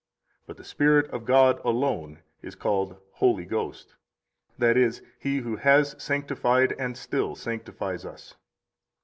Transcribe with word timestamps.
But 0.47 0.57
the 0.57 0.63
Spirit 0.63 1.05
of 1.11 1.25
God 1.25 1.59
alone 1.63 2.23
is 2.41 2.55
called 2.55 2.97
Holy 3.11 3.45
Ghost, 3.45 3.93
that 4.57 4.75
is, 4.75 5.03
He 5.19 5.37
who 5.41 5.57
has 5.57 5.93
sanctified 6.01 6.71
and 6.79 6.97
still 6.97 7.35
sanctifies 7.35 8.03
us. 8.03 8.33